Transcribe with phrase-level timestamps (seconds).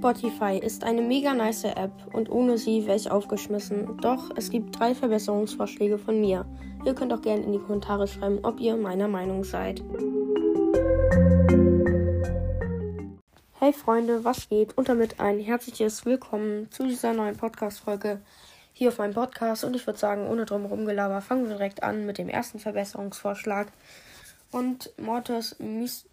[0.00, 3.98] Spotify ist eine mega nice App und ohne sie wäre ich aufgeschmissen.
[3.98, 6.46] Doch es gibt drei Verbesserungsvorschläge von mir.
[6.86, 9.82] Ihr könnt auch gerne in die Kommentare schreiben, ob ihr meiner Meinung seid.
[13.58, 14.78] Hey Freunde, was geht?
[14.78, 18.22] Und damit ein herzliches Willkommen zu dieser neuen Podcast-Folge
[18.72, 19.64] hier auf meinem Podcast.
[19.64, 23.70] Und ich würde sagen, ohne drumherum Gelaber, fangen wir direkt an mit dem ersten Verbesserungsvorschlag.
[24.50, 26.09] Und Mortis Myst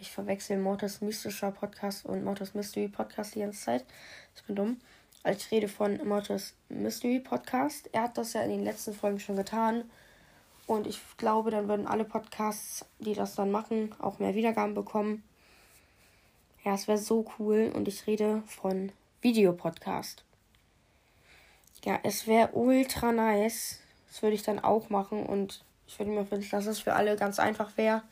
[0.00, 3.84] ich verwechsel Mortis mystischer Podcast und Mortis Mystery Podcast die ganze Zeit.
[4.36, 4.80] Ich bin dumm.
[5.22, 7.88] Also ich rede von Mortis Mystery Podcast.
[7.92, 9.84] Er hat das ja in den letzten Folgen schon getan.
[10.66, 15.24] Und ich glaube, dann würden alle Podcasts, die das dann machen, auch mehr Wiedergaben bekommen.
[16.64, 17.72] Ja, es wäre so cool.
[17.74, 20.24] Und ich rede von Videopodcast.
[21.84, 23.80] Ja, es wäre ultra nice.
[24.08, 25.24] Das würde ich dann auch machen.
[25.24, 28.02] Und ich würde mir wünschen, dass es für alle ganz einfach wäre.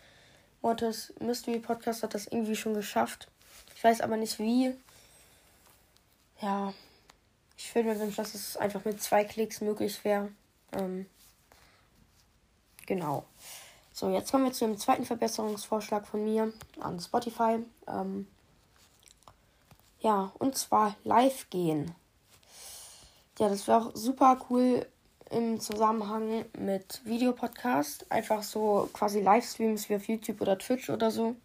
[0.62, 3.28] Mortis Mystery Podcast hat das irgendwie schon geschafft.
[3.74, 4.74] Ich weiß aber nicht wie.
[6.40, 6.73] Ja,
[7.57, 10.30] ich würde mir wünschen, dass es einfach mit zwei Klicks möglich wäre.
[10.73, 11.07] Ähm,
[12.87, 13.24] genau.
[13.93, 17.65] So, jetzt kommen wir zu dem zweiten Verbesserungsvorschlag von mir an Spotify.
[17.87, 18.26] Ähm,
[20.01, 21.95] ja, und zwar live gehen.
[23.38, 24.87] Ja, das wäre auch super cool,
[25.30, 28.10] im Zusammenhang mit Videopodcast.
[28.10, 31.37] Einfach so quasi Livestreams wie auf YouTube oder Twitch oder so.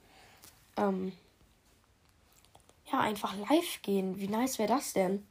[0.78, 1.12] Ähm,
[2.92, 4.20] ja, einfach live gehen.
[4.20, 5.26] Wie nice wäre das denn?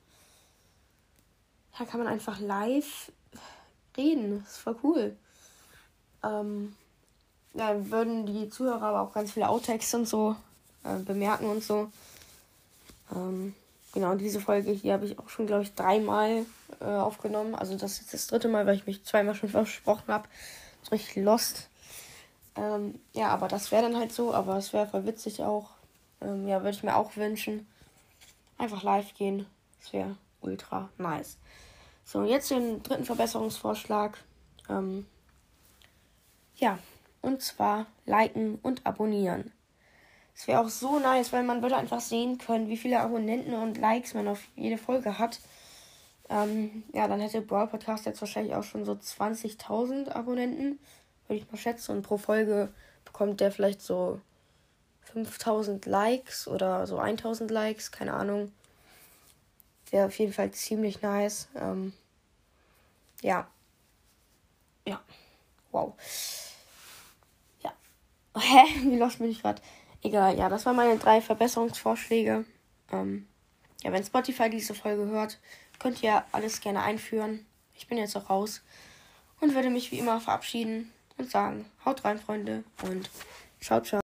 [1.79, 3.13] Da kann man einfach live
[3.97, 4.41] reden.
[4.41, 5.17] Das ist voll cool.
[6.23, 6.77] Ähm,
[7.55, 10.37] ja, würden die Zuhörer aber auch ganz viele Outtakes und so
[10.85, 11.91] äh, bemerken und so.
[13.15, 13.55] Ähm,
[13.93, 16.45] genau, diese Folge hier habe ich auch schon, glaube ich, dreimal
[16.81, 17.55] äh, aufgenommen.
[17.55, 20.29] Also das ist das dritte Mal, weil ich mich zweimal schon versprochen habe.
[20.83, 21.69] So richtig lost.
[22.57, 24.35] Ähm, ja, aber das wäre dann halt so.
[24.35, 25.71] Aber es wäre voll witzig auch.
[26.21, 27.67] Ähm, ja, würde ich mir auch wünschen.
[28.59, 29.47] Einfach live gehen.
[29.81, 31.39] Das wäre ultra nice.
[32.05, 34.19] So, jetzt den dritten Verbesserungsvorschlag.
[34.69, 35.07] Ähm,
[36.57, 36.79] ja,
[37.23, 39.53] und zwar liken und abonnieren.
[40.41, 43.77] Es wäre auch so nice, weil man würde einfach sehen können, wie viele Abonnenten und
[43.77, 45.39] Likes man auf jede Folge hat.
[46.31, 50.79] Ähm, ja, dann hätte Brawl Podcast jetzt wahrscheinlich auch schon so 20.000 Abonnenten,
[51.29, 51.93] würde ich mal schätzen.
[51.95, 52.73] Und pro Folge
[53.05, 54.19] bekommt der vielleicht so
[55.13, 58.51] 5000 Likes oder so 1000 Likes, keine Ahnung.
[59.91, 61.49] Wäre auf jeden Fall ziemlich nice.
[61.55, 61.93] Ähm,
[63.21, 63.47] ja.
[64.87, 65.03] Ja.
[65.71, 65.97] Wow.
[67.63, 67.75] Ja.
[68.39, 68.65] Hä?
[68.89, 69.61] Wie lost bin ich gerade?
[70.03, 72.45] Egal, ja, das waren meine drei Verbesserungsvorschläge.
[72.93, 73.27] Ähm,
[73.83, 75.39] ja, wenn Spotify diese Folge hört,
[75.79, 77.47] könnt ihr alles gerne einführen.
[77.75, 78.63] Ich bin jetzt auch raus
[79.41, 83.11] und würde mich wie immer verabschieden und sagen, haut rein, Freunde, und
[83.61, 84.01] ciao, ciao.